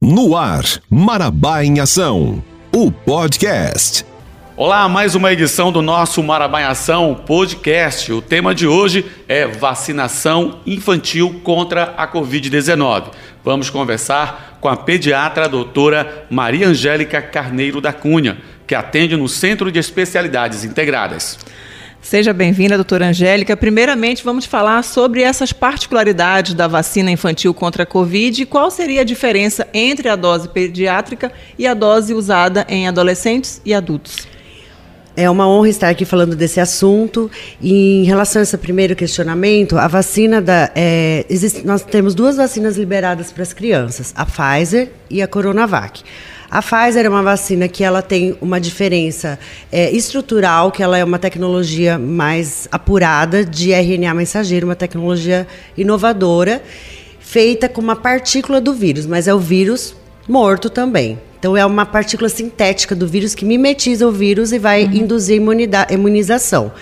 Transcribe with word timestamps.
No 0.00 0.36
ar, 0.36 0.62
Marabá 0.88 1.64
em 1.64 1.80
Ação, 1.80 2.40
o 2.72 2.88
podcast. 2.88 4.06
Olá, 4.56 4.88
mais 4.88 5.16
uma 5.16 5.32
edição 5.32 5.72
do 5.72 5.82
nosso 5.82 6.22
Marabá 6.22 6.60
em 6.60 6.64
Ação 6.64 7.20
podcast. 7.26 8.12
O 8.12 8.22
tema 8.22 8.54
de 8.54 8.64
hoje 8.64 9.04
é 9.26 9.44
vacinação 9.48 10.60
infantil 10.64 11.40
contra 11.42 11.94
a 11.96 12.06
Covid-19. 12.06 13.10
Vamos 13.42 13.70
conversar 13.70 14.58
com 14.60 14.68
a 14.68 14.76
pediatra 14.76 15.46
a 15.46 15.48
doutora 15.48 16.26
Maria 16.30 16.68
Angélica 16.68 17.20
Carneiro 17.20 17.80
da 17.80 17.92
Cunha, 17.92 18.38
que 18.68 18.76
atende 18.76 19.16
no 19.16 19.28
Centro 19.28 19.72
de 19.72 19.80
Especialidades 19.80 20.62
Integradas. 20.62 21.40
Seja 22.00 22.32
bem-vinda, 22.32 22.76
doutora 22.76 23.08
Angélica. 23.08 23.56
Primeiramente, 23.56 24.24
vamos 24.24 24.46
falar 24.46 24.82
sobre 24.82 25.20
essas 25.22 25.52
particularidades 25.52 26.54
da 26.54 26.66
vacina 26.66 27.10
infantil 27.10 27.52
contra 27.52 27.82
a 27.82 27.86
Covid 27.86 28.42
e 28.42 28.46
qual 28.46 28.70
seria 28.70 29.02
a 29.02 29.04
diferença 29.04 29.66
entre 29.74 30.08
a 30.08 30.16
dose 30.16 30.48
pediátrica 30.48 31.30
e 31.58 31.66
a 31.66 31.74
dose 31.74 32.14
usada 32.14 32.64
em 32.68 32.88
adolescentes 32.88 33.60
e 33.64 33.74
adultos. 33.74 34.26
É 35.16 35.28
uma 35.28 35.48
honra 35.48 35.68
estar 35.68 35.88
aqui 35.88 36.04
falando 36.04 36.36
desse 36.36 36.60
assunto. 36.60 37.28
E 37.60 38.02
em 38.02 38.04
relação 38.04 38.38
a 38.40 38.44
esse 38.44 38.56
primeiro 38.56 38.94
questionamento, 38.94 39.76
a 39.76 39.88
vacina 39.88 40.40
da. 40.40 40.70
É, 40.76 41.26
existe, 41.28 41.66
nós 41.66 41.82
temos 41.82 42.14
duas 42.14 42.36
vacinas 42.36 42.76
liberadas 42.76 43.32
para 43.32 43.42
as 43.42 43.52
crianças, 43.52 44.14
a 44.16 44.24
Pfizer 44.24 44.92
e 45.10 45.20
a 45.20 45.26
Coronavac. 45.26 46.04
A 46.50 46.62
Pfizer 46.62 47.04
é 47.04 47.08
uma 47.08 47.22
vacina 47.22 47.68
que 47.68 47.84
ela 47.84 48.00
tem 48.00 48.36
uma 48.40 48.58
diferença 48.58 49.38
é, 49.70 49.90
estrutural, 49.90 50.72
que 50.72 50.82
ela 50.82 50.96
é 50.96 51.04
uma 51.04 51.18
tecnologia 51.18 51.98
mais 51.98 52.66
apurada 52.72 53.44
de 53.44 53.72
RNA 53.72 54.14
mensageiro, 54.14 54.66
uma 54.66 54.74
tecnologia 54.74 55.46
inovadora, 55.76 56.62
feita 57.20 57.68
com 57.68 57.82
uma 57.82 57.94
partícula 57.94 58.62
do 58.62 58.72
vírus, 58.72 59.04
mas 59.04 59.28
é 59.28 59.34
o 59.34 59.38
vírus 59.38 59.94
morto 60.26 60.70
também. 60.70 61.18
Então 61.38 61.54
é 61.54 61.64
uma 61.66 61.84
partícula 61.84 62.30
sintética 62.30 62.94
do 62.94 63.06
vírus 63.06 63.34
que 63.34 63.44
mimetiza 63.44 64.06
o 64.06 64.10
vírus 64.10 64.50
e 64.50 64.58
vai 64.58 64.84
uhum. 64.84 64.92
induzir 64.92 65.40
imunização. 65.90 66.72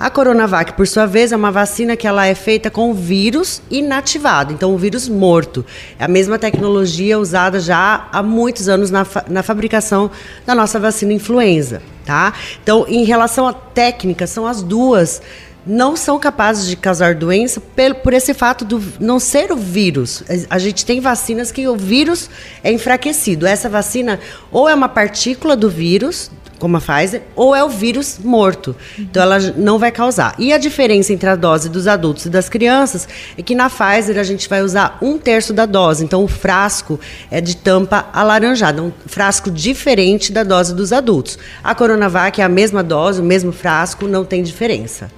A 0.00 0.08
Coronavac, 0.08 0.72
por 0.72 0.88
sua 0.88 1.04
vez, 1.04 1.30
é 1.30 1.36
uma 1.36 1.52
vacina 1.52 1.94
que 1.94 2.06
ela 2.06 2.24
é 2.24 2.34
feita 2.34 2.70
com 2.70 2.94
vírus 2.94 3.60
inativado, 3.70 4.50
então 4.50 4.74
o 4.74 4.78
vírus 4.78 5.06
morto. 5.06 5.62
É 5.98 6.04
a 6.06 6.08
mesma 6.08 6.38
tecnologia 6.38 7.18
usada 7.18 7.60
já 7.60 8.08
há 8.10 8.22
muitos 8.22 8.66
anos 8.66 8.90
na, 8.90 9.04
fa 9.04 9.26
na 9.28 9.42
fabricação 9.42 10.10
da 10.46 10.54
nossa 10.54 10.80
vacina 10.80 11.12
influenza, 11.12 11.82
tá? 12.06 12.32
Então, 12.62 12.86
em 12.88 13.04
relação 13.04 13.46
à 13.46 13.52
técnica, 13.52 14.26
são 14.26 14.46
as 14.46 14.62
duas 14.62 15.20
não 15.66 15.96
são 15.96 16.18
capazes 16.18 16.66
de 16.66 16.76
causar 16.76 17.14
doença 17.14 17.60
por, 18.02 18.12
esse 18.12 18.34
fato 18.34 18.64
do 18.64 18.82
não 18.98 19.18
ser 19.18 19.52
o 19.52 19.56
vírus. 19.56 20.22
A 20.48 20.58
gente 20.58 20.84
tem 20.84 21.00
vacinas 21.00 21.52
que 21.52 21.66
o 21.68 21.76
vírus 21.76 22.30
é 22.62 22.72
enfraquecido. 22.72 23.46
Essa 23.46 23.68
vacina 23.68 24.18
ou 24.50 24.68
é 24.68 24.74
uma 24.74 24.88
partícula 24.88 25.56
do 25.56 25.68
vírus, 25.68 26.30
como 26.58 26.76
a 26.76 26.80
Pfizer, 26.80 27.22
ou 27.34 27.54
é 27.54 27.64
o 27.64 27.68
vírus 27.68 28.18
morto. 28.22 28.76
Então 28.98 29.22
ela 29.22 29.38
não 29.56 29.78
vai 29.78 29.90
causar. 29.90 30.34
E 30.38 30.52
a 30.52 30.58
diferença 30.58 31.12
entre 31.12 31.28
a 31.28 31.34
dose 31.34 31.68
dos 31.68 31.86
adultos 31.86 32.26
e 32.26 32.30
das 32.30 32.48
crianças 32.48 33.08
é 33.36 33.42
que 33.42 33.54
na 33.54 33.70
Pfizer 33.70 34.18
a 34.18 34.22
gente 34.22 34.48
vai 34.48 34.62
usar 34.62 34.98
um 35.00 35.18
terço 35.18 35.52
da 35.52 35.66
dose. 35.66 36.04
Então 36.04 36.22
o 36.22 36.28
frasco 36.28 37.00
é 37.30 37.40
de 37.40 37.56
tampa 37.56 38.08
alaranjada, 38.12 38.82
um 38.82 38.92
frasco 39.06 39.50
diferente 39.50 40.32
da 40.32 40.42
dose 40.42 40.74
dos 40.74 40.92
adultos. 40.92 41.38
A 41.64 41.74
Coronavac 41.74 42.40
é 42.40 42.44
a 42.44 42.48
mesma 42.48 42.82
dose, 42.82 43.20
o 43.20 43.24
mesmo 43.24 43.52
frasco, 43.52 44.06
não 44.06 44.24
tem 44.24 44.42
diferença. 44.42 45.10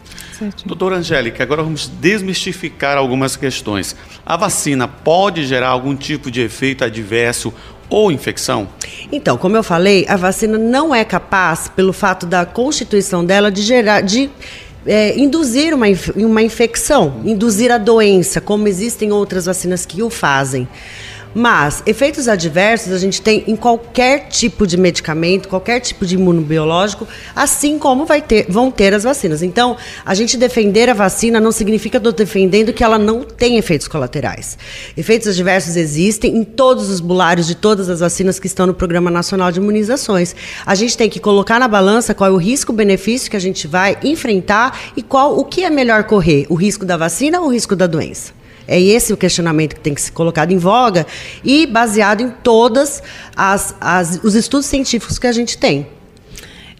Doutora 0.64 0.96
Angélica, 0.96 1.42
agora 1.42 1.62
vamos 1.62 1.88
desmistificar 1.88 2.96
algumas 2.96 3.36
questões. 3.36 3.94
A 4.24 4.36
vacina 4.36 4.88
pode 4.88 5.46
gerar 5.46 5.68
algum 5.68 5.94
tipo 5.94 6.30
de 6.30 6.40
efeito 6.40 6.84
adverso 6.84 7.52
ou 7.88 8.10
infecção? 8.10 8.68
Então, 9.10 9.36
como 9.36 9.56
eu 9.56 9.62
falei, 9.62 10.06
a 10.08 10.16
vacina 10.16 10.56
não 10.56 10.94
é 10.94 11.04
capaz, 11.04 11.68
pelo 11.68 11.92
fato 11.92 12.24
da 12.24 12.46
constituição 12.46 13.24
dela, 13.24 13.50
de 13.50 13.62
gerar, 13.62 14.00
de 14.00 14.30
é, 14.86 15.18
induzir 15.18 15.74
uma, 15.74 15.86
uma 16.16 16.42
infecção, 16.42 17.20
induzir 17.24 17.70
a 17.70 17.78
doença, 17.78 18.40
como 18.40 18.66
existem 18.66 19.12
outras 19.12 19.46
vacinas 19.46 19.84
que 19.84 20.02
o 20.02 20.10
fazem. 20.10 20.66
Mas 21.34 21.82
efeitos 21.86 22.28
adversos 22.28 22.92
a 22.92 22.98
gente 22.98 23.22
tem 23.22 23.44
em 23.46 23.56
qualquer 23.56 24.28
tipo 24.28 24.66
de 24.66 24.76
medicamento, 24.76 25.48
qualquer 25.48 25.80
tipo 25.80 26.04
de 26.04 26.14
imunobiológico, 26.14 27.08
assim 27.34 27.78
como 27.78 28.04
vai 28.04 28.20
ter, 28.20 28.46
vão 28.48 28.70
ter 28.70 28.92
as 28.92 29.04
vacinas. 29.04 29.42
Então, 29.42 29.76
a 30.04 30.14
gente 30.14 30.36
defender 30.36 30.90
a 30.90 30.94
vacina 30.94 31.40
não 31.40 31.50
significa 31.50 31.96
estou 31.96 32.12
defendendo 32.12 32.72
que 32.72 32.84
ela 32.84 32.98
não 32.98 33.22
tem 33.22 33.56
efeitos 33.56 33.88
colaterais. 33.88 34.58
Efeitos 34.96 35.28
adversos 35.28 35.76
existem 35.76 36.36
em 36.36 36.44
todos 36.44 36.90
os 36.90 37.00
bulários 37.00 37.46
de 37.46 37.54
todas 37.54 37.88
as 37.88 38.00
vacinas 38.00 38.38
que 38.38 38.46
estão 38.46 38.66
no 38.66 38.74
Programa 38.74 39.10
Nacional 39.10 39.50
de 39.50 39.58
Imunizações. 39.58 40.36
A 40.66 40.74
gente 40.74 40.96
tem 40.96 41.08
que 41.08 41.20
colocar 41.20 41.58
na 41.58 41.68
balança 41.68 42.14
qual 42.14 42.30
é 42.30 42.32
o 42.32 42.36
risco-benefício 42.36 43.30
que 43.30 43.36
a 43.36 43.40
gente 43.40 43.66
vai 43.66 43.96
enfrentar 44.02 44.78
e 44.96 45.02
qual 45.02 45.38
o 45.38 45.44
que 45.44 45.64
é 45.64 45.70
melhor 45.70 46.04
correr, 46.04 46.46
o 46.48 46.54
risco 46.54 46.84
da 46.84 46.96
vacina 46.96 47.40
ou 47.40 47.46
o 47.46 47.52
risco 47.52 47.74
da 47.74 47.86
doença. 47.86 48.41
É 48.66 48.80
esse 48.80 49.12
o 49.12 49.16
questionamento 49.16 49.74
que 49.74 49.80
tem 49.80 49.94
que 49.94 50.00
ser 50.00 50.12
colocado 50.12 50.52
em 50.52 50.58
voga 50.58 51.06
e 51.44 51.66
baseado 51.66 52.20
em 52.20 52.30
todas 52.30 53.02
as, 53.36 53.74
as 53.80 54.20
os 54.22 54.34
estudos 54.34 54.66
científicos 54.66 55.18
que 55.18 55.26
a 55.26 55.32
gente 55.32 55.58
tem. 55.58 55.86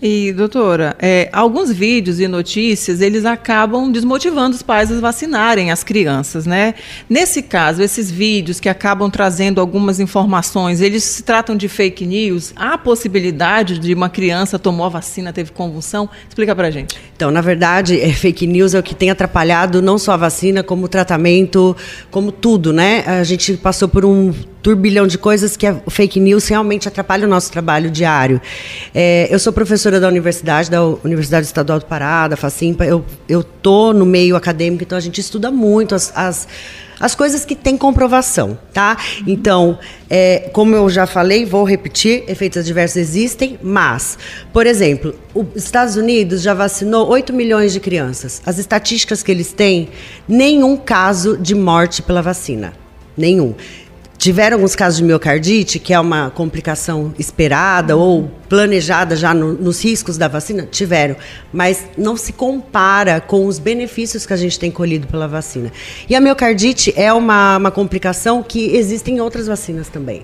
E, 0.05 0.33
doutora, 0.33 0.97
é, 0.99 1.29
alguns 1.33 1.71
vídeos 1.71 2.19
e 2.19 2.27
notícias, 2.27 3.01
eles 3.01 3.25
acabam 3.25 3.89
desmotivando 3.89 4.57
os 4.57 4.61
pais 4.61 4.91
a 4.91 4.99
vacinarem 4.99 5.71
as 5.71 5.85
crianças, 5.85 6.45
né? 6.45 6.75
Nesse 7.09 7.41
caso, 7.41 7.81
esses 7.81 8.11
vídeos 8.11 8.59
que 8.59 8.69
acabam 8.69 9.09
trazendo 9.09 9.61
algumas 9.61 10.01
informações, 10.01 10.81
eles 10.81 11.05
se 11.05 11.23
tratam 11.23 11.55
de 11.55 11.69
fake 11.69 12.05
news? 12.05 12.53
Há 12.57 12.75
a 12.75 12.79
possibilidade 12.79 13.79
de 13.79 13.95
uma 13.95 14.11
criança 14.11 14.59
tomou 14.59 14.87
a 14.87 14.89
vacina, 14.89 15.33
teve 15.33 15.53
convulsão? 15.53 16.11
Explica 16.29 16.57
pra 16.57 16.69
gente. 16.69 16.99
Então, 17.15 17.31
na 17.31 17.41
verdade, 17.41 18.01
é, 18.01 18.13
fake 18.13 18.45
news 18.45 18.75
é 18.75 18.81
o 18.81 18.83
que 18.83 18.97
tem 18.97 19.09
atrapalhado 19.09 19.81
não 19.81 19.99
só 19.99 20.15
a 20.15 20.17
vacina, 20.17 20.65
como 20.65 20.87
o 20.87 20.89
tratamento, 20.89 21.77
como 22.11 22.33
tudo, 22.33 22.73
né? 22.73 23.05
A 23.07 23.23
gente 23.23 23.53
passou 23.57 23.89
por 23.89 24.05
um 24.05 24.35
turbilhão 24.63 25.07
de 25.07 25.19
coisas 25.19 25.57
que 25.57 25.67
a 25.67 25.75
fake 25.89 26.21
news 26.21 26.47
realmente 26.47 26.87
atrapalha 26.87 27.27
o 27.27 27.29
nosso 27.29 27.51
trabalho 27.51 27.91
diário. 27.91 28.41
É, 28.95 29.29
eu 29.31 29.39
sou 29.39 29.53
professora 29.53 29.99
da 29.99 30.09
universidade, 30.09 30.71
da 30.71 30.83
Universidade 30.85 31.47
Estadual 31.47 31.81
do 31.81 31.87
Pará, 31.87 32.29
da 32.29 32.37
Facimpa. 32.37 32.85
Eu, 32.85 33.05
eu 33.29 33.43
tô 33.43 33.93
no 33.93 34.07
meio 34.07 34.37
acadêmico, 34.37 34.85
então 34.85 34.97
a 34.97 35.01
gente 35.01 35.21
estuda 35.21 35.51
muito 35.51 35.95
as, 35.95 36.13
as 36.15 36.47
as 37.03 37.17
coisas 37.17 37.45
que 37.45 37.57
têm 37.57 37.77
comprovação, 37.77 38.57
tá? 38.73 38.97
Então, 39.27 39.77
é, 40.09 40.49
como 40.53 40.77
eu 40.77 40.89
já 40.89 41.05
falei, 41.05 41.45
vou 41.45 41.65
repetir, 41.65 42.23
efeitos 42.29 42.59
adversos 42.59 42.97
existem, 42.97 43.59
mas, 43.61 44.17
por 44.53 44.69
exemplo, 44.69 45.13
os 45.35 45.65
Estados 45.65 45.97
Unidos 45.97 46.43
já 46.43 46.55
vacinou 46.55 47.09
8 47.09 47.33
milhões 47.33 47.73
de 47.73 47.81
crianças. 47.81 48.41
As 48.47 48.57
estatísticas 48.57 49.21
que 49.21 49.33
eles 49.33 49.53
têm, 49.53 49.89
nenhum 50.29 50.77
caso 50.77 51.37
de 51.37 51.57
morte 51.57 52.03
pela 52.03 52.23
vacina. 52.23 52.73
Nenhum. 53.17 53.53
Tiveram 54.23 54.59
alguns 54.59 54.77
casos 54.77 55.01
de 55.01 55.05
miocardite, 55.05 55.81
que 55.81 55.93
é 55.93 55.99
uma 55.99 56.31
complicação 56.31 57.13
esperada 57.19 57.97
ou 57.97 58.31
planejada 58.49 59.17
já 59.17 59.35
no, 59.35 59.53
nos 59.55 59.83
riscos 59.83 60.17
da 60.17 60.29
vacina? 60.29 60.63
Tiveram. 60.71 61.17
Mas 61.53 61.87
não 61.99 62.17
se 62.17 62.33
compara 62.33 63.21
com 63.21 63.47
os 63.47 63.59
benefícios 63.59 64.25
que 64.25 64.33
a 64.33 64.37
gente 64.37 64.61
tem 64.61 64.71
colhido 64.71 65.09
pela 65.09 65.27
vacina. 65.27 65.73
E 66.09 66.15
a 66.15 66.21
miocardite 66.21 66.95
é 66.97 67.13
uma, 67.13 67.57
uma 67.57 67.73
complicação 67.73 68.45
que 68.45 68.77
existe 68.77 69.11
em 69.11 69.21
outras 69.21 69.49
vacinas 69.49 69.89
também. 69.89 70.23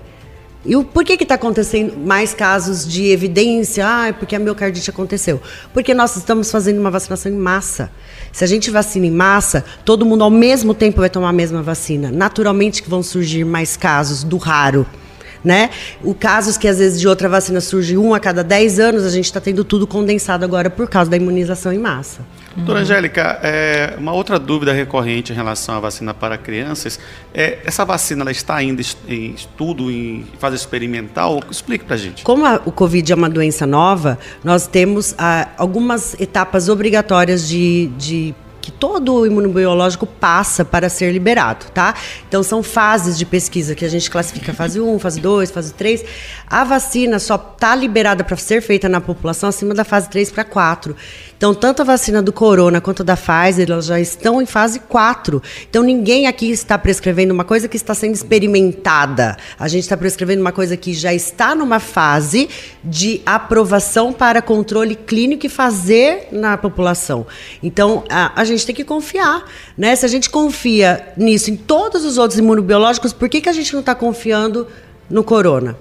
E 0.65 0.75
o, 0.75 0.83
por 0.83 1.05
que 1.05 1.13
está 1.13 1.35
acontecendo 1.35 1.97
mais 1.97 2.33
casos 2.33 2.85
de 2.85 3.05
evidência? 3.11 3.85
Ah, 3.87 4.07
é 4.07 4.11
porque 4.11 4.35
a 4.35 4.39
miocardite 4.39 4.89
aconteceu. 4.89 5.41
Porque 5.73 5.93
nós 5.93 6.17
estamos 6.17 6.51
fazendo 6.51 6.79
uma 6.79 6.91
vacinação 6.91 7.31
em 7.31 7.35
massa. 7.35 7.89
Se 8.33 8.43
a 8.43 8.47
gente 8.47 8.69
vacina 8.69 9.05
em 9.05 9.11
massa, 9.11 9.63
todo 9.85 10.05
mundo 10.05 10.23
ao 10.23 10.29
mesmo 10.29 10.73
tempo 10.73 10.99
vai 10.99 11.09
tomar 11.09 11.29
a 11.29 11.33
mesma 11.33 11.63
vacina. 11.63 12.11
Naturalmente 12.11 12.83
que 12.83 12.89
vão 12.89 13.01
surgir 13.01 13.45
mais 13.45 13.77
casos 13.77 14.23
do 14.23 14.35
raro. 14.37 14.85
Né? 15.43 15.69
O 16.03 16.13
casos 16.13 16.57
que 16.57 16.67
às 16.67 16.79
vezes 16.79 16.99
de 16.99 17.07
outra 17.07 17.29
vacina 17.29 17.61
surge 17.61 17.97
um 17.97 18.13
a 18.13 18.19
cada 18.19 18.43
10 18.43 18.79
anos, 18.79 19.05
a 19.05 19.09
gente 19.09 19.25
está 19.25 19.39
tendo 19.39 19.63
tudo 19.63 19.87
condensado 19.87 20.43
agora 20.43 20.69
por 20.69 20.89
causa 20.89 21.09
da 21.09 21.17
imunização 21.17 21.71
em 21.71 21.77
massa. 21.77 22.21
Doutora 22.55 22.79
Angélica, 22.79 23.39
é, 23.41 23.93
uma 23.97 24.11
outra 24.11 24.37
dúvida 24.37 24.73
recorrente 24.73 25.31
em 25.31 25.35
relação 25.35 25.75
à 25.75 25.79
vacina 25.79 26.13
para 26.13 26.37
crianças 26.37 26.99
é 27.33 27.59
essa 27.63 27.85
vacina 27.85 28.21
ela 28.23 28.31
está 28.31 28.55
ainda 28.55 28.81
em 29.07 29.31
estudo, 29.31 29.91
em 29.91 30.25
fase 30.39 30.55
experimental? 30.55 31.41
Explique 31.49 31.85
para 31.85 31.95
a 31.95 31.97
gente. 31.97 32.23
Como 32.23 32.45
a, 32.45 32.61
o 32.65 32.71
Covid 32.71 33.11
é 33.11 33.15
uma 33.15 33.29
doença 33.29 33.65
nova, 33.65 34.17
nós 34.43 34.67
temos 34.67 35.15
ah, 35.17 35.47
algumas 35.57 36.19
etapas 36.19 36.69
obrigatórias 36.69 37.47
de, 37.47 37.87
de 37.97 38.35
que 38.69 38.71
todo 38.71 39.25
imunobiológico 39.25 40.05
passa 40.05 40.63
para 40.63 40.89
ser 40.89 41.11
liberado, 41.11 41.65
tá? 41.73 41.95
Então 42.27 42.43
são 42.43 42.61
fases 42.61 43.17
de 43.17 43.25
pesquisa 43.25 43.73
que 43.73 43.83
a 43.83 43.89
gente 43.89 44.09
classifica 44.09 44.53
fase 44.53 44.79
1, 44.79 44.99
fase 44.99 45.19
2, 45.19 45.49
fase 45.49 45.73
3. 45.73 46.05
A 46.47 46.63
vacina 46.63 47.17
só 47.17 47.35
está 47.35 47.75
liberada 47.75 48.23
para 48.23 48.37
ser 48.37 48.61
feita 48.61 48.87
na 48.87 49.01
população 49.01 49.49
acima 49.49 49.73
da 49.73 49.83
fase 49.83 50.09
3 50.09 50.31
para 50.31 50.43
4. 50.43 50.95
Então, 51.39 51.53
tanto 51.53 51.81
a 51.81 51.85
vacina 51.85 52.21
do 52.21 52.33
Corona 52.33 52.81
quanto 52.81 53.01
da 53.01 53.15
Pfizer, 53.15 53.71
elas 53.71 53.85
já 53.85 53.97
estão 53.97 54.41
em 54.41 54.45
fase 54.45 54.77
4. 54.81 55.41
Então, 55.69 55.81
ninguém 55.81 56.27
aqui 56.27 56.51
está 56.51 56.77
prescrevendo 56.77 57.33
uma 57.33 57.45
coisa 57.45 57.65
que 57.69 57.77
está 57.77 57.93
sendo 57.93 58.13
experimentada. 58.13 59.37
A 59.57 59.69
gente 59.69 59.83
está 59.83 59.95
prescrevendo 59.95 60.41
uma 60.41 60.51
coisa 60.51 60.75
que 60.75 60.93
já 60.93 61.13
está 61.13 61.55
numa 61.55 61.79
fase 61.79 62.49
de 62.83 63.21
aprovação 63.25 64.11
para 64.11 64.41
controle 64.41 64.95
clínico 64.95 65.45
e 65.45 65.49
fazer 65.49 66.27
na 66.29 66.57
população. 66.57 67.25
Então, 67.63 68.03
a, 68.09 68.33
a 68.35 68.43
gente 68.43 68.58
tem 68.65 68.75
que 68.75 68.83
confiar. 68.83 69.45
Né? 69.77 69.95
Se 69.95 70.05
a 70.05 70.09
gente 70.09 70.29
confia 70.29 71.13
nisso 71.17 71.51
em 71.51 71.55
todos 71.55 72.05
os 72.05 72.17
outros 72.17 72.39
imunobiológicos, 72.39 73.13
por 73.13 73.29
que, 73.29 73.41
que 73.41 73.49
a 73.49 73.53
gente 73.53 73.73
não 73.73 73.79
está 73.79 73.93
confiando 73.95 74.67
no 75.09 75.23
Corona? 75.23 75.77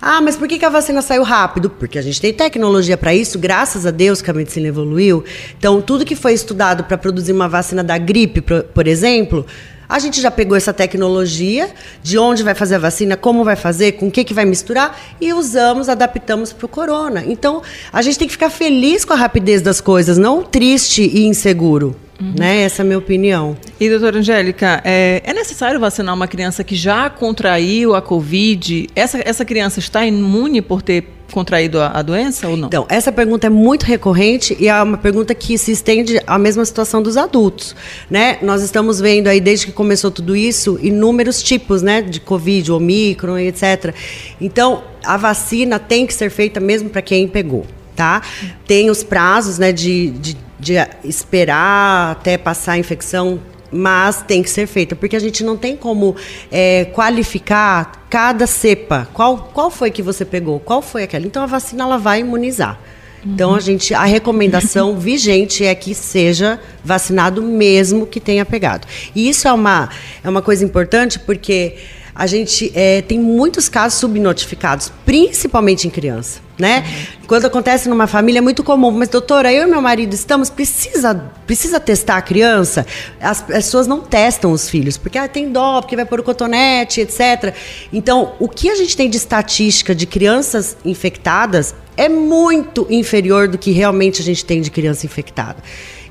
Ah, 0.00 0.20
mas 0.20 0.36
por 0.36 0.48
que, 0.48 0.58
que 0.58 0.64
a 0.64 0.68
vacina 0.68 1.00
saiu 1.02 1.22
rápido? 1.22 1.70
Porque 1.70 1.98
a 1.98 2.02
gente 2.02 2.20
tem 2.20 2.32
tecnologia 2.32 2.96
para 2.96 3.14
isso, 3.14 3.38
graças 3.38 3.86
a 3.86 3.90
Deus 3.90 4.20
que 4.20 4.30
a 4.30 4.34
medicina 4.34 4.68
evoluiu. 4.68 5.24
Então, 5.56 5.80
tudo 5.80 6.04
que 6.04 6.16
foi 6.16 6.32
estudado 6.32 6.84
para 6.84 6.98
produzir 6.98 7.32
uma 7.32 7.48
vacina 7.48 7.82
da 7.82 7.96
gripe, 7.96 8.40
por 8.40 8.86
exemplo, 8.86 9.46
a 9.88 9.98
gente 9.98 10.20
já 10.20 10.30
pegou 10.30 10.56
essa 10.56 10.72
tecnologia 10.72 11.70
de 12.02 12.18
onde 12.18 12.42
vai 12.42 12.54
fazer 12.54 12.74
a 12.74 12.78
vacina, 12.78 13.16
como 13.16 13.44
vai 13.44 13.56
fazer, 13.56 13.92
com 13.92 14.08
o 14.08 14.10
que, 14.10 14.24
que 14.24 14.34
vai 14.34 14.44
misturar 14.44 14.98
e 15.20 15.32
usamos, 15.32 15.88
adaptamos 15.88 16.52
para 16.52 16.66
o 16.66 16.68
corona. 16.68 17.24
Então, 17.26 17.62
a 17.92 18.02
gente 18.02 18.18
tem 18.18 18.28
que 18.28 18.32
ficar 18.32 18.50
feliz 18.50 19.04
com 19.04 19.12
a 19.12 19.16
rapidez 19.16 19.62
das 19.62 19.80
coisas, 19.80 20.18
não 20.18 20.42
triste 20.42 21.02
e 21.02 21.26
inseguro. 21.26 21.96
Uhum. 22.20 22.34
Né? 22.36 22.62
Essa 22.62 22.82
é 22.82 22.84
a 22.84 22.86
minha 22.86 22.98
opinião. 22.98 23.56
E, 23.78 23.88
doutora 23.88 24.18
Angélica, 24.18 24.80
é, 24.84 25.22
é, 25.24 25.32
necessário 25.32 25.78
vacinar 25.78 26.14
uma 26.14 26.26
criança 26.26 26.64
que 26.64 26.74
já 26.74 27.08
contraiu 27.08 27.94
a 27.94 28.02
Covid? 28.02 28.88
Essa, 28.94 29.20
essa 29.24 29.44
criança 29.44 29.78
está 29.78 30.04
imune 30.04 30.60
por 30.60 30.82
ter 30.82 31.18
contraído 31.32 31.80
a, 31.80 31.98
a, 31.98 32.02
doença 32.02 32.48
ou 32.48 32.56
não? 32.56 32.68
Então, 32.68 32.86
essa 32.88 33.12
pergunta 33.12 33.46
é 33.46 33.50
muito 33.50 33.84
recorrente 33.84 34.56
e 34.58 34.66
é 34.68 34.82
uma 34.82 34.96
pergunta 34.96 35.34
que 35.34 35.56
se 35.58 35.70
estende 35.70 36.20
à 36.26 36.38
mesma 36.38 36.64
situação 36.64 37.02
dos 37.02 37.16
adultos, 37.16 37.76
né? 38.10 38.38
Nós 38.42 38.62
estamos 38.62 38.98
vendo 38.98 39.28
aí, 39.28 39.40
desde 39.40 39.66
que 39.66 39.72
começou 39.72 40.10
tudo 40.10 40.34
isso, 40.34 40.78
inúmeros 40.82 41.42
tipos, 41.42 41.82
né, 41.82 42.02
de 42.02 42.18
Covid, 42.18 42.72
Omicron, 42.72 43.38
etc. 43.38 43.94
Então, 44.40 44.82
a 45.04 45.16
vacina 45.16 45.78
tem 45.78 46.06
que 46.06 46.14
ser 46.14 46.30
feita 46.30 46.60
mesmo 46.60 46.88
para 46.88 47.02
quem 47.02 47.28
pegou, 47.28 47.66
tá? 47.94 48.22
Tem 48.66 48.90
os 48.90 49.02
prazos, 49.02 49.58
né, 49.58 49.70
de, 49.70 50.10
de 50.10 50.47
de 50.58 50.74
esperar 51.04 52.12
até 52.12 52.36
passar 52.36 52.72
a 52.72 52.78
infecção, 52.78 53.40
mas 53.70 54.22
tem 54.22 54.42
que 54.42 54.50
ser 54.50 54.66
feita, 54.66 54.96
porque 54.96 55.14
a 55.14 55.20
gente 55.20 55.44
não 55.44 55.56
tem 55.56 55.76
como 55.76 56.16
é, 56.50 56.86
qualificar 56.86 58.06
cada 58.08 58.46
cepa. 58.46 59.08
Qual, 59.12 59.50
qual 59.52 59.70
foi 59.70 59.90
que 59.90 60.02
você 60.02 60.24
pegou? 60.24 60.58
Qual 60.58 60.80
foi 60.80 61.02
aquela? 61.02 61.26
Então 61.26 61.42
a 61.42 61.46
vacina 61.46 61.84
ela 61.84 61.98
vai 61.98 62.20
imunizar. 62.20 62.78
Então 63.24 63.54
a 63.54 63.60
gente 63.60 63.92
a 63.92 64.04
recomendação 64.04 64.96
vigente 64.98 65.64
é 65.64 65.74
que 65.74 65.94
seja 65.94 66.60
vacinado 66.84 67.42
mesmo 67.42 68.06
que 68.06 68.20
tenha 68.20 68.44
pegado. 68.44 68.86
E 69.14 69.28
isso 69.28 69.48
é 69.48 69.52
uma 69.52 69.90
é 70.22 70.28
uma 70.28 70.40
coisa 70.40 70.64
importante 70.64 71.18
porque 71.18 71.76
a 72.14 72.26
gente 72.26 72.72
é, 72.74 73.02
tem 73.02 73.18
muitos 73.18 73.68
casos 73.68 73.98
subnotificados, 73.98 74.92
principalmente 75.04 75.86
em 75.86 75.90
criança. 75.90 76.47
Né? 76.58 76.80
Uhum. 76.80 77.26
Quando 77.28 77.44
acontece 77.44 77.88
numa 77.88 78.08
família 78.08 78.40
é 78.40 78.42
muito 78.42 78.64
comum, 78.64 78.90
mas 78.90 79.08
doutora, 79.08 79.52
eu 79.52 79.68
e 79.68 79.70
meu 79.70 79.80
marido 79.80 80.12
estamos, 80.12 80.50
precisa, 80.50 81.14
precisa 81.46 81.78
testar 81.78 82.16
a 82.16 82.22
criança? 82.22 82.84
As 83.20 83.40
pessoas 83.40 83.86
não 83.86 84.00
testam 84.00 84.50
os 84.50 84.68
filhos, 84.68 84.96
porque 84.96 85.16
ah, 85.18 85.28
tem 85.28 85.52
dó, 85.52 85.80
porque 85.80 85.94
vai 85.94 86.04
pôr 86.04 86.18
o 86.18 86.22
cotonete, 86.24 87.00
etc. 87.00 87.54
Então, 87.92 88.32
o 88.40 88.48
que 88.48 88.68
a 88.70 88.74
gente 88.74 88.96
tem 88.96 89.08
de 89.08 89.16
estatística 89.16 89.94
de 89.94 90.04
crianças 90.04 90.76
infectadas 90.84 91.76
é 91.96 92.08
muito 92.08 92.86
inferior 92.90 93.46
do 93.46 93.56
que 93.56 93.70
realmente 93.70 94.20
a 94.20 94.24
gente 94.24 94.44
tem 94.44 94.60
de 94.60 94.70
criança 94.70 95.06
infectada. 95.06 95.62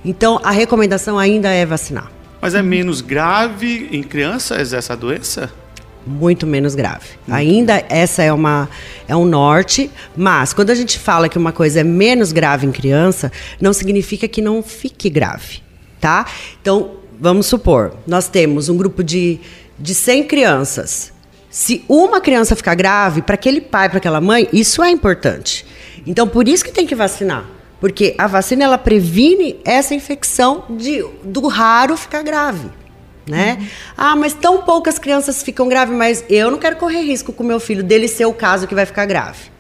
Então, 0.06 0.40
a 0.44 0.52
recomendação 0.52 1.20
ainda 1.20 1.50
é 1.50 1.66
vacinar. 1.66 2.10
Mas 2.40 2.56
é 2.56 2.62
menos 2.62 3.02
grave 3.02 3.90
em 3.92 4.04
crianças 4.04 4.72
essa 4.72 4.96
doença? 4.96 5.52
Muito 6.08 6.48
menos 6.48 6.74
grave. 6.74 7.10
Ainda 7.30 7.84
essa 7.90 8.24
é 8.24 8.32
uma 8.32 8.70
é 9.08 9.16
um 9.16 9.26
norte, 9.26 9.92
mas 10.16 10.54
quando 10.54 10.70
a 10.70 10.76
gente 10.76 10.98
fala 10.98 11.30
que 11.30 11.38
uma 11.38 11.52
coisa 11.52 11.82
é 11.82 11.84
menos 11.84 12.32
grave 12.32 12.66
em 12.66 12.72
criança, 12.72 13.32
não 13.60 13.74
significa 13.74 14.28
que 14.28 14.42
não 14.42 14.64
fique 14.64 15.10
grave, 15.10 15.62
tá? 16.00 16.26
Então, 16.62 16.92
vamos 17.20 17.46
supor, 17.46 17.94
nós 18.06 18.28
temos 18.28 18.70
um 18.70 18.78
grupo 18.78 19.04
de 19.04 19.40
de 19.80 19.94
100 19.94 20.24
crianças. 20.24 21.14
Se 21.50 21.84
uma 21.88 22.20
criança 22.20 22.56
ficar 22.56 22.76
grave, 22.76 23.22
para 23.22 23.36
aquele 23.36 23.62
pai, 23.62 23.90
para 23.90 24.00
aquela 24.00 24.20
mãe, 24.20 24.48
isso 24.52 24.84
é 24.84 24.90
importante. 24.90 25.66
Então, 26.06 26.28
por 26.28 26.48
isso 26.48 26.64
que 26.64 26.72
tem 26.72 26.88
que 26.88 26.96
vacinar. 26.96 27.46
Porque 27.80 28.16
a 28.18 28.26
vacina 28.26 28.64
ela 28.64 28.78
previne 28.78 29.60
essa 29.64 29.94
infecção 29.94 30.64
de, 30.70 31.06
do 31.24 31.48
raro 31.48 31.96
ficar 31.96 32.24
grave 32.24 32.70
né? 33.28 33.58
Uhum. 33.60 33.68
Ah, 33.98 34.16
mas 34.16 34.34
tão 34.34 34.64
poucas 34.64 34.98
crianças 34.98 35.44
ficam 35.44 35.68
graves, 35.68 35.96
mas 35.96 36.24
eu 36.30 36.50
não 36.52 36.58
quero 36.58 36.78
correr 36.78 37.02
risco 37.02 37.34
com 37.34 37.44
meu 37.44 37.60
filho 37.60 37.84
dele 37.84 38.08
ser 38.08 38.26
o 38.26 38.34
caso 38.34 38.68
que 38.68 38.76
vai 38.76 38.86
ficar 38.86 39.06
grave. 39.06 39.57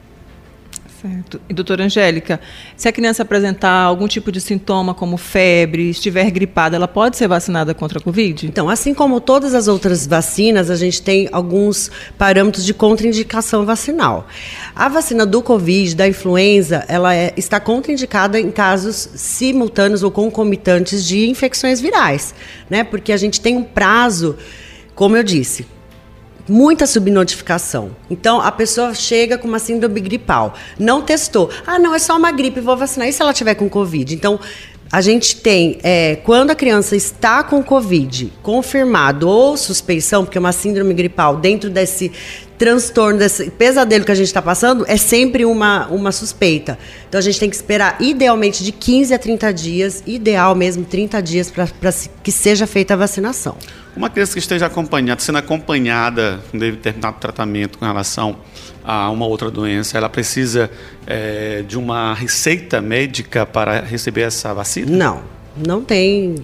Certo. 1.08 1.42
E 1.48 1.54
doutora 1.54 1.86
Angélica, 1.86 2.40
se 2.76 2.88
a 2.88 2.92
criança 2.92 3.24
apresentar 3.24 3.72
algum 3.72 4.08
tipo 4.08 4.32
de 4.32 4.42
sintoma 4.42 4.94
como 4.94 5.18
febre, 5.18 5.90
estiver 5.90 6.30
gripada, 6.32 6.76
ela 6.76 6.88
pode 6.88 7.18
ser 7.18 7.28
vacinada 7.28 7.74
contra 7.74 8.00
a 8.00 8.02
Covid? 8.02 8.46
Então, 8.48 8.70
assim 8.70 8.94
como 8.94 9.22
todas 9.22 9.54
as 9.54 9.68
outras 9.68 10.06
vacinas, 10.06 10.70
a 10.70 10.76
gente 10.76 11.02
tem 11.02 11.30
alguns 11.32 11.90
parâmetros 12.18 12.66
de 12.66 12.74
contraindicação 12.74 13.66
vacinal. 13.66 14.28
A 14.76 14.90
vacina 14.90 15.26
do 15.26 15.42
Covid, 15.42 15.96
da 15.96 16.08
influenza, 16.08 16.84
ela 16.88 17.16
é, 17.16 17.34
está 17.38 17.60
contraindicada 17.60 18.40
em 18.40 18.52
casos 18.52 19.10
simultâneos 19.16 20.04
ou 20.04 20.12
concomitantes 20.12 21.06
de 21.06 21.30
infecções 21.30 21.80
virais, 21.80 22.34
né? 22.70 22.84
Porque 22.84 23.12
a 23.12 23.18
gente 23.18 23.40
tem 23.40 23.56
um 23.56 23.64
prazo, 23.64 24.38
como 24.94 25.16
eu 25.16 25.24
disse, 25.24 25.66
muita 26.48 26.86
subnotificação. 26.86 27.92
Então 28.10 28.40
a 28.40 28.52
pessoa 28.52 28.94
chega 28.94 29.38
com 29.38 29.48
uma 29.48 29.60
síndrome 29.60 30.00
gripal, 30.02 30.54
não 30.80 31.02
testou. 31.02 31.50
Ah, 31.66 31.78
não, 31.80 31.94
é 31.94 32.00
só 32.00 32.18
uma 32.18 32.32
gripe, 32.32 32.60
vou 32.60 32.78
vacinar. 32.78 33.08
E 33.08 33.14
se 33.14 33.22
ela 33.22 33.34
tiver 33.34 33.56
com 33.56 33.70
Covid? 33.70 34.14
Então 34.14 34.40
a 34.92 35.02
gente 35.02 35.36
tem, 35.38 35.80
é, 35.84 36.16
quando 36.24 36.52
a 36.52 36.56
criança 36.56 36.96
está 36.96 37.44
com 37.44 37.62
Covid 37.62 38.32
confirmado 38.42 39.28
ou 39.28 39.58
suspeição, 39.58 40.24
porque 40.24 40.38
é 40.38 40.40
uma 40.40 40.54
síndrome 40.54 40.94
gripal, 40.94 41.36
dentro 41.36 41.70
desse 41.70 42.12
transtorno, 42.58 43.20
desse 43.20 43.52
pesadelo 43.52 44.04
que 44.04 44.12
a 44.12 44.16
gente 44.16 44.28
está 44.28 44.42
passando, 44.42 44.86
é 44.88 44.98
sempre 44.98 45.46
uma, 45.46 45.88
uma 45.88 46.12
suspeita. 46.12 46.78
Então 47.08 47.20
a 47.20 47.22
gente 47.22 47.40
tem 47.40 47.50
que 47.50 47.56
esperar, 47.56 47.98
idealmente, 48.02 48.64
de 48.64 48.72
15 48.72 49.14
a 49.14 49.20
30 49.20 49.54
dias, 49.54 50.04
ideal 50.06 50.56
mesmo, 50.56 50.84
30 50.84 51.22
dias, 51.22 51.52
para 51.52 51.68
que 52.24 52.32
seja 52.32 52.66
feita 52.66 52.94
a 52.94 52.98
vacinação. 52.98 53.56
Uma 53.96 54.10
criança 54.10 54.34
que 54.34 54.40
esteja 54.40 54.68
acompanhada, 54.68 55.22
sendo 55.22 55.38
acompanhada 55.38 56.40
com 56.52 56.58
determinado 56.58 57.18
tratamento 57.20 57.78
com 57.78 57.86
relação 57.86 58.38
a 58.84 59.10
uma 59.10 59.26
outra 59.26 59.52
doença, 59.52 59.98
ela 59.98 60.10
precisa 60.10 60.70
é, 61.06 61.64
de 61.68 61.78
uma 61.78 62.14
receita 62.14 62.80
médica 62.80 63.46
para 63.46 63.82
receber 63.82 64.22
essa 64.22 64.54
vacina? 64.54 64.96
Não, 64.96 65.24
não 65.66 65.84
tem 65.84 66.36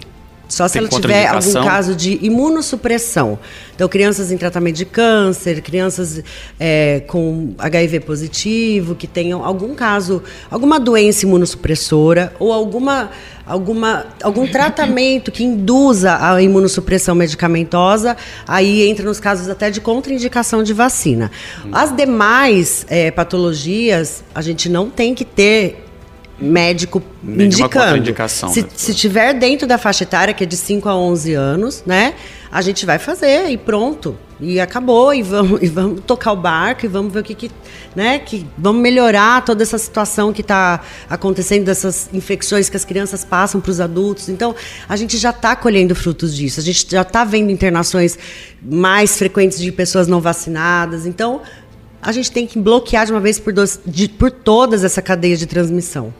só 0.47 0.67
se 0.67 0.77
ela 0.77 0.87
tiver 0.87 1.25
algum 1.27 1.53
caso 1.63 1.95
de 1.95 2.19
imunossupressão. 2.21 3.39
Então, 3.73 3.87
crianças 3.89 4.31
em 4.31 4.37
tratamento 4.37 4.75
de 4.75 4.85
câncer, 4.85 5.61
crianças 5.61 6.23
é, 6.59 7.01
com 7.07 7.55
HIV 7.57 8.01
positivo, 8.01 8.93
que 8.93 9.07
tenham 9.07 9.43
algum 9.43 9.73
caso, 9.73 10.21
alguma 10.51 10.79
doença 10.79 11.25
imunossupressora 11.25 12.33
ou 12.37 12.53
alguma, 12.53 13.09
alguma, 13.47 14.05
algum 14.21 14.45
tratamento 14.45 15.31
que 15.31 15.43
induza 15.43 16.17
a 16.21 16.39
imunossupressão 16.41 17.15
medicamentosa, 17.15 18.15
aí 18.47 18.87
entra 18.87 19.05
nos 19.05 19.19
casos 19.19 19.49
até 19.49 19.71
de 19.71 19.81
contraindicação 19.81 20.61
de 20.61 20.73
vacina. 20.73 21.31
As 21.71 21.95
demais 21.95 22.85
é, 22.89 23.09
patologias, 23.09 24.23
a 24.35 24.41
gente 24.41 24.69
não 24.69 24.89
tem 24.89 25.15
que 25.15 25.25
ter 25.25 25.83
médico 26.39 27.01
Nenhuma 27.21 27.43
indicando. 27.45 27.93
Se, 28.53 28.61
né? 28.61 28.67
se 28.75 28.93
tiver 28.93 29.33
dentro 29.33 29.67
da 29.67 29.77
faixa 29.77 30.03
etária, 30.03 30.33
que 30.33 30.43
é 30.43 30.47
de 30.47 30.57
5 30.57 30.89
a 30.89 30.95
11 30.95 31.33
anos, 31.33 31.83
né? 31.85 32.15
A 32.51 32.61
gente 32.61 32.85
vai 32.85 32.99
fazer 32.99 33.49
e 33.49 33.57
pronto. 33.57 34.17
E 34.39 34.59
acabou, 34.59 35.13
e 35.13 35.21
vamos, 35.21 35.61
e 35.63 35.67
vamos 35.67 36.01
tocar 36.05 36.33
o 36.33 36.35
barco 36.35 36.85
e 36.85 36.89
vamos 36.89 37.13
ver 37.13 37.19
o 37.19 37.23
que, 37.23 37.33
que 37.33 37.51
né? 37.95 38.19
Que 38.19 38.45
vamos 38.57 38.81
melhorar 38.81 39.43
toda 39.45 39.63
essa 39.63 39.77
situação 39.77 40.33
que 40.33 40.41
está 40.41 40.81
acontecendo, 41.09 41.65
dessas 41.65 42.09
infecções 42.13 42.69
que 42.69 42.75
as 42.75 42.83
crianças 42.83 43.23
passam 43.23 43.61
para 43.61 43.71
os 43.71 43.79
adultos. 43.79 44.29
Então, 44.29 44.55
a 44.87 44.95
gente 44.95 45.17
já 45.17 45.29
está 45.29 45.55
colhendo 45.55 45.95
frutos 45.95 46.35
disso. 46.35 46.59
A 46.59 46.63
gente 46.63 46.87
já 46.89 47.03
está 47.03 47.23
vendo 47.23 47.51
internações 47.51 48.17
mais 48.61 49.17
frequentes 49.17 49.59
de 49.59 49.71
pessoas 49.71 50.07
não 50.07 50.19
vacinadas. 50.19 51.05
Então, 51.05 51.41
a 52.03 52.11
gente 52.11 52.31
tem 52.31 52.45
que 52.45 52.59
bloquear 52.59 53.05
de 53.05 53.11
uma 53.11 53.21
vez 53.21 53.39
por, 53.39 53.53
dois, 53.53 53.79
de, 53.85 54.07
por 54.07 54.29
todas 54.29 54.83
essa 54.83 55.01
cadeia 55.01 55.37
de 55.37 55.45
transmissão. 55.45 56.13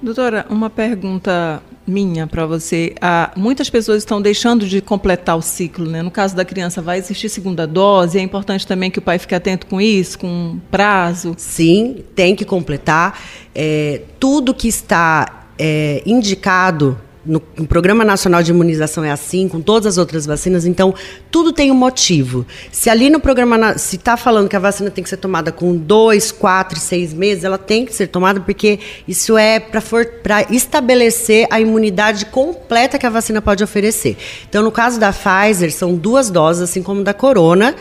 Doutora, 0.00 0.44
uma 0.50 0.68
pergunta 0.68 1.62
minha 1.86 2.26
para 2.26 2.44
você. 2.44 2.94
Ah, 3.00 3.30
muitas 3.36 3.70
pessoas 3.70 3.98
estão 3.98 4.20
deixando 4.20 4.66
de 4.66 4.80
completar 4.80 5.36
o 5.36 5.42
ciclo, 5.42 5.86
né? 5.86 6.02
No 6.02 6.10
caso 6.10 6.36
da 6.36 6.44
criança, 6.44 6.82
vai 6.82 6.98
existir 6.98 7.28
segunda 7.28 7.66
dose? 7.66 8.18
É 8.18 8.20
importante 8.20 8.66
também 8.66 8.90
que 8.90 8.98
o 8.98 9.02
pai 9.02 9.18
fique 9.18 9.34
atento 9.34 9.66
com 9.66 9.80
isso, 9.80 10.18
com 10.18 10.58
prazo? 10.70 11.34
Sim, 11.38 12.04
tem 12.14 12.36
que 12.36 12.44
completar. 12.44 13.18
É, 13.54 14.02
tudo 14.20 14.52
que 14.52 14.68
está 14.68 15.46
é, 15.58 16.02
indicado 16.04 16.98
no, 17.24 17.42
no, 17.56 17.66
Programa 17.66 18.04
Nacional 18.04 18.42
de 18.42 18.50
Imunização 18.50 19.04
é 19.04 19.10
assim, 19.10 19.48
com 19.48 19.60
todas 19.60 19.86
as 19.86 19.98
outras 19.98 20.26
vacinas, 20.26 20.66
então 20.66 20.94
tudo 21.30 21.52
tem 21.52 21.70
um 21.70 21.74
motivo. 21.74 22.46
Se 22.70 22.90
ali 22.90 23.10
no 23.10 23.20
programa, 23.20 23.78
se 23.78 23.96
está 23.96 24.16
falando 24.16 24.48
que 24.48 24.56
a 24.56 24.58
vacina 24.58 24.90
tem 24.90 25.02
que 25.02 25.10
ser 25.10 25.16
tomada 25.16 25.50
com 25.50 25.76
dois, 25.76 26.30
quatro, 26.30 26.78
seis 26.78 27.12
meses, 27.12 27.44
ela 27.44 27.58
tem 27.58 27.84
que 27.84 27.94
ser 27.94 28.08
tomada 28.08 28.40
porque 28.40 28.78
isso 29.08 29.36
é 29.36 29.58
para 29.58 30.46
estabelecer 30.50 31.46
a 31.50 31.60
imunidade 31.60 32.26
completa 32.26 32.98
que 32.98 33.06
a 33.06 33.10
vacina 33.10 33.40
pode 33.40 33.64
oferecer. 33.64 34.16
Então, 34.48 34.62
no 34.62 34.70
caso 34.70 34.98
da 34.98 35.12
Pfizer, 35.12 35.72
são 35.72 35.94
duas 35.94 36.30
doses, 36.30 36.62
assim 36.62 36.82
como 36.82 37.02
da 37.02 37.14
Corona. 37.14 37.74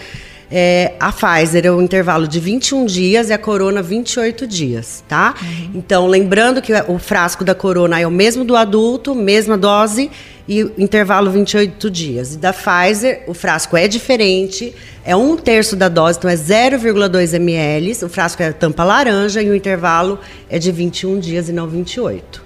É, 0.55 0.93
a 0.99 1.11
Pfizer 1.11 1.65
é 1.65 1.71
o 1.71 1.81
intervalo 1.81 2.27
de 2.27 2.39
21 2.39 2.85
dias 2.85 3.31
e 3.31 3.33
a 3.33 3.39
Corona 3.39 3.81
28 3.81 4.45
dias, 4.45 5.03
tá? 5.07 5.33
Uhum. 5.41 5.71
Então, 5.73 6.05
lembrando 6.05 6.61
que 6.61 6.71
o 6.87 6.99
frasco 6.99 7.43
da 7.43 7.55
Corona 7.55 7.99
é 7.99 8.05
o 8.05 8.11
mesmo 8.11 8.45
do 8.45 8.55
adulto, 8.55 9.15
mesma 9.15 9.57
dose 9.57 10.11
e 10.47 10.59
intervalo 10.77 11.31
28 11.31 11.89
dias. 11.89 12.35
E 12.35 12.37
da 12.37 12.53
Pfizer, 12.53 13.23
o 13.25 13.33
frasco 13.33 13.75
é 13.75 13.87
diferente, 13.87 14.75
é 15.03 15.15
um 15.15 15.35
terço 15.35 15.75
da 15.75 15.89
dose, 15.89 16.19
então 16.19 16.29
é 16.29 16.35
0,2 16.35 17.33
ml. 17.33 18.05
O 18.05 18.09
frasco 18.09 18.43
é 18.43 18.51
tampa 18.51 18.83
laranja 18.83 19.41
e 19.41 19.49
o 19.49 19.55
intervalo 19.55 20.19
é 20.47 20.59
de 20.59 20.71
21 20.71 21.19
dias 21.19 21.49
e 21.49 21.51
não 21.51 21.67
28. 21.67 22.43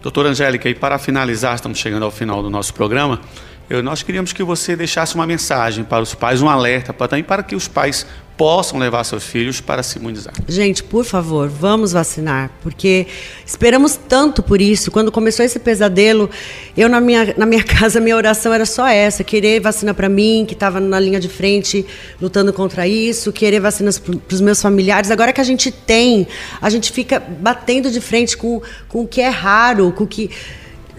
Doutora 0.00 0.28
Angélica, 0.28 0.68
e 0.68 0.76
para 0.76 0.96
finalizar, 0.96 1.56
estamos 1.56 1.78
chegando 1.78 2.04
ao 2.04 2.12
final 2.12 2.40
do 2.40 2.48
nosso 2.48 2.72
programa. 2.72 3.20
Eu, 3.68 3.82
nós 3.82 4.02
queríamos 4.02 4.32
que 4.32 4.42
você 4.44 4.76
deixasse 4.76 5.14
uma 5.16 5.26
mensagem 5.26 5.84
para 5.84 6.02
os 6.02 6.14
pais, 6.14 6.40
um 6.40 6.48
alerta 6.48 6.92
para, 6.92 7.08
também 7.08 7.24
para 7.24 7.42
que 7.42 7.56
os 7.56 7.66
pais 7.66 8.06
possam 8.36 8.78
levar 8.78 9.02
seus 9.02 9.24
filhos 9.24 9.60
para 9.60 9.82
se 9.82 9.98
imunizar. 9.98 10.34
Gente, 10.46 10.84
por 10.84 11.04
favor, 11.04 11.48
vamos 11.48 11.92
vacinar, 11.92 12.50
porque 12.62 13.06
esperamos 13.44 13.96
tanto 13.96 14.42
por 14.42 14.60
isso. 14.60 14.90
Quando 14.90 15.10
começou 15.10 15.44
esse 15.44 15.58
pesadelo, 15.58 16.28
eu 16.76 16.88
na 16.88 17.00
minha, 17.00 17.34
na 17.36 17.46
minha 17.46 17.64
casa, 17.64 17.98
minha 17.98 18.14
oração 18.14 18.52
era 18.52 18.66
só 18.66 18.86
essa: 18.86 19.24
querer 19.24 19.60
vacina 19.60 19.94
para 19.94 20.08
mim, 20.08 20.44
que 20.46 20.54
estava 20.54 20.78
na 20.78 21.00
linha 21.00 21.18
de 21.18 21.28
frente 21.28 21.84
lutando 22.20 22.52
contra 22.52 22.86
isso, 22.86 23.32
querer 23.32 23.58
vacinas 23.58 23.98
para 23.98 24.14
os 24.30 24.40
meus 24.40 24.60
familiares. 24.60 25.10
Agora 25.10 25.32
que 25.32 25.40
a 25.40 25.44
gente 25.44 25.72
tem, 25.72 26.28
a 26.60 26.68
gente 26.68 26.92
fica 26.92 27.18
batendo 27.18 27.90
de 27.90 28.00
frente 28.00 28.36
com, 28.36 28.60
com 28.88 29.02
o 29.02 29.08
que 29.08 29.20
é 29.20 29.28
raro, 29.28 29.92
com 29.92 30.04
o 30.04 30.06
que 30.06 30.30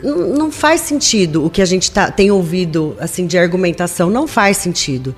não 0.03 0.51
faz 0.51 0.81
sentido 0.81 1.45
o 1.45 1.49
que 1.49 1.61
a 1.61 1.65
gente 1.65 1.91
tá, 1.91 2.11
tem 2.11 2.29
ouvido 2.31 2.95
assim 2.99 3.25
de 3.25 3.37
argumentação, 3.37 4.09
não 4.09 4.27
faz 4.27 4.57
sentido. 4.57 5.15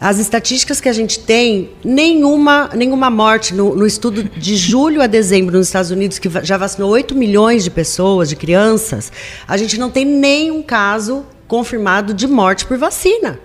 As 0.00 0.18
estatísticas 0.18 0.80
que 0.80 0.88
a 0.88 0.92
gente 0.92 1.18
tem, 1.18 1.70
nenhuma, 1.84 2.70
nenhuma 2.74 3.10
morte 3.10 3.52
no, 3.52 3.74
no, 3.74 3.84
estudo 3.84 4.22
de 4.22 4.56
julho 4.56 5.02
a 5.02 5.08
dezembro 5.08 5.58
nos 5.58 5.66
Estados 5.66 5.90
Unidos, 5.90 6.20
que 6.20 6.30
já 6.44 6.56
vacinou 6.56 6.90
8 6.90 7.16
milhões 7.16 7.64
de 7.64 7.70
pessoas, 7.70 8.28
de 8.28 8.36
crianças, 8.36 9.10
a 9.46 9.56
gente 9.56 9.78
não 9.78 9.90
tem 9.90 10.04
nenhum 10.04 10.62
caso 10.62 11.24
confirmado 11.48 12.14
de 12.14 12.28
morte 12.28 12.64
por 12.64 12.78
vacina. 12.78 13.40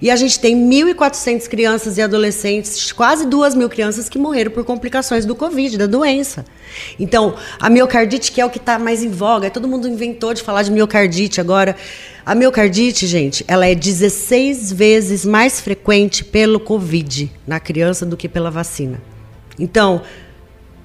E 0.00 0.10
a 0.10 0.16
gente 0.16 0.38
tem 0.38 0.54
1.400 0.54 1.48
crianças 1.48 1.96
e 1.96 2.02
adolescentes, 2.02 2.92
quase 2.92 3.26
2 3.26 3.54
mil 3.54 3.68
crianças 3.68 4.08
que 4.08 4.18
morreram 4.18 4.50
por 4.50 4.64
complicações 4.64 5.24
do 5.24 5.34
Covid, 5.34 5.78
da 5.78 5.86
doença. 5.86 6.44
Então, 7.00 7.34
a 7.58 7.70
miocardite, 7.70 8.30
que 8.30 8.40
é 8.40 8.44
o 8.44 8.50
que 8.50 8.58
está 8.58 8.78
mais 8.78 9.02
em 9.02 9.10
voga, 9.10 9.50
todo 9.50 9.66
mundo 9.66 9.88
inventou 9.88 10.34
de 10.34 10.42
falar 10.42 10.62
de 10.62 10.70
miocardite 10.70 11.40
agora. 11.40 11.74
A 12.24 12.34
miocardite, 12.34 13.06
gente, 13.06 13.44
ela 13.48 13.66
é 13.66 13.74
16 13.74 14.72
vezes 14.72 15.24
mais 15.24 15.60
frequente 15.60 16.24
pelo 16.24 16.60
Covid 16.60 17.30
na 17.46 17.58
criança 17.58 18.04
do 18.04 18.16
que 18.16 18.28
pela 18.28 18.50
vacina. 18.50 19.00
Então, 19.58 20.02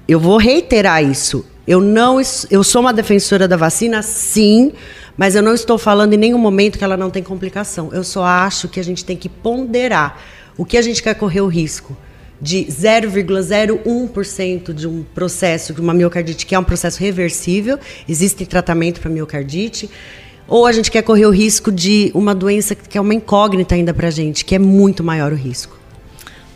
eu 0.08 0.18
vou 0.18 0.38
reiterar 0.38 1.02
isso. 1.02 1.44
Eu 1.66 1.80
não 1.80 2.20
eu 2.50 2.64
sou 2.64 2.80
uma 2.80 2.92
defensora 2.92 3.46
da 3.46 3.56
vacina, 3.56 4.02
sim, 4.02 4.72
mas 5.16 5.34
eu 5.34 5.42
não 5.42 5.54
estou 5.54 5.78
falando 5.78 6.12
em 6.14 6.16
nenhum 6.16 6.38
momento 6.38 6.78
que 6.78 6.84
ela 6.84 6.96
não 6.96 7.10
tem 7.10 7.22
complicação. 7.22 7.90
Eu 7.92 8.04
só 8.04 8.24
acho 8.24 8.68
que 8.68 8.80
a 8.80 8.84
gente 8.84 9.04
tem 9.04 9.16
que 9.16 9.28
ponderar 9.28 10.20
o 10.56 10.64
que 10.64 10.76
a 10.76 10.82
gente 10.82 11.00
quer 11.02 11.14
correr 11.14 11.40
o 11.40 11.46
risco 11.46 11.96
de 12.40 12.64
0,01% 12.64 14.72
de 14.72 14.88
um 14.88 15.04
processo, 15.14 15.72
de 15.72 15.80
uma 15.80 15.94
miocardite, 15.94 16.44
que 16.44 16.56
é 16.56 16.58
um 16.58 16.64
processo 16.64 16.98
reversível, 16.98 17.78
existe 18.08 18.44
tratamento 18.44 19.00
para 19.00 19.08
miocardite, 19.08 19.88
ou 20.48 20.66
a 20.66 20.72
gente 20.72 20.90
quer 20.90 21.02
correr 21.02 21.26
o 21.26 21.30
risco 21.30 21.70
de 21.70 22.10
uma 22.12 22.34
doença 22.34 22.74
que 22.74 22.98
é 22.98 23.00
uma 23.00 23.14
incógnita 23.14 23.76
ainda 23.76 23.94
para 23.94 24.08
a 24.08 24.10
gente, 24.10 24.44
que 24.44 24.56
é 24.56 24.58
muito 24.58 25.04
maior 25.04 25.32
o 25.32 25.36
risco. 25.36 25.81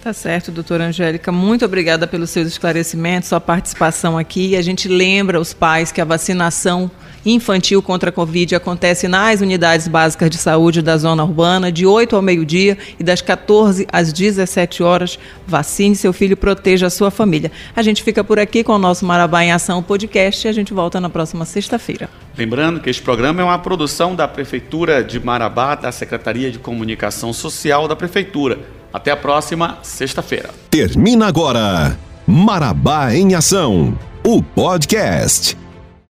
Tá 0.07 0.13
certo, 0.13 0.53
doutora 0.53 0.85
Angélica. 0.85 1.33
Muito 1.33 1.65
obrigada 1.65 2.07
pelos 2.07 2.31
seus 2.31 2.47
esclarecimentos, 2.47 3.29
sua 3.29 3.41
participação 3.41 4.17
aqui. 4.17 4.55
A 4.55 4.63
gente 4.63 4.87
lembra 4.87 5.41
os 5.41 5.53
pais 5.53 5.91
que 5.91 6.01
a 6.01 6.05
vacinação 6.05 6.89
infantil 7.25 7.83
contra 7.83 8.11
a 8.11 8.13
Covid 8.13 8.55
acontece 8.55 9.09
nas 9.09 9.41
unidades 9.41 9.89
básicas 9.89 10.31
de 10.31 10.37
saúde 10.37 10.81
da 10.81 10.97
zona 10.97 11.25
urbana, 11.25 11.73
de 11.73 11.85
8 11.85 12.15
ao 12.15 12.23
meio-dia 12.23 12.79
e 13.01 13.03
das 13.03 13.21
14 13.21 13.85
às 13.91 14.13
17 14.13 14.81
horas. 14.81 15.19
Vacine 15.45 15.97
seu 15.97 16.13
filho, 16.13 16.37
proteja 16.37 16.87
a 16.87 16.91
sua 16.91 17.11
família. 17.11 17.51
A 17.75 17.83
gente 17.83 18.05
fica 18.05 18.23
por 18.23 18.39
aqui 18.39 18.63
com 18.63 18.75
o 18.75 18.79
nosso 18.79 19.05
Marabá 19.05 19.43
em 19.43 19.51
Ação 19.51 19.83
podcast 19.83 20.47
e 20.47 20.49
a 20.49 20.53
gente 20.53 20.73
volta 20.73 21.01
na 21.01 21.11
próxima 21.11 21.45
sexta-feira. 21.45 22.09
Lembrando 22.39 22.79
que 22.79 22.89
este 22.89 23.03
programa 23.03 23.41
é 23.41 23.45
uma 23.45 23.59
produção 23.59 24.15
da 24.15 24.29
Prefeitura 24.29 25.03
de 25.03 25.19
Marabá, 25.19 25.75
da 25.75 25.91
Secretaria 25.91 26.53
de 26.53 26.61
Comunicação 26.61 27.33
Social 27.33 27.89
da 27.89 27.97
Prefeitura. 27.97 28.76
Até 28.97 29.11
a 29.11 29.17
próxima 29.17 29.79
sexta-feira. 29.83 30.49
Termina 30.71 31.27
agora 31.27 31.99
Marabá 32.27 33.15
em 33.15 33.35
Ação, 33.35 33.95
o 34.25 34.43
podcast. 34.43 35.55